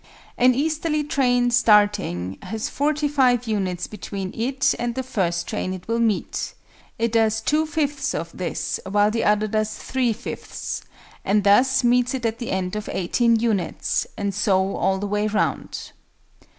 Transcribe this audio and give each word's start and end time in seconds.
An 0.35 0.55
easterly 0.55 1.03
train 1.03 1.51
starting 1.51 2.39
has 2.41 2.69
45 2.69 3.45
units 3.45 3.85
between 3.85 4.33
it 4.33 4.73
and 4.79 4.95
the 4.95 5.03
first 5.03 5.47
train 5.47 5.75
it 5.75 5.87
will 5.87 5.99
meet: 5.99 6.55
it 6.97 7.11
does 7.11 7.39
2 7.39 7.67
5ths 7.67 8.15
of 8.15 8.35
this 8.35 8.79
while 8.89 9.11
the 9.11 9.23
other 9.23 9.45
does 9.45 9.77
3 9.77 10.11
5ths, 10.11 10.81
and 11.23 11.43
thus 11.43 11.83
meets 11.83 12.15
it 12.15 12.25
at 12.25 12.39
the 12.39 12.49
end 12.49 12.75
of 12.75 12.89
18 12.91 13.35
units, 13.39 14.07
and 14.17 14.33
so 14.33 14.75
all 14.75 14.97
the 14.97 15.05
way 15.05 15.27
round. 15.27 15.91